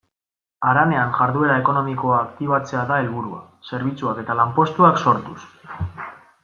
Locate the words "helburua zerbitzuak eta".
3.03-4.41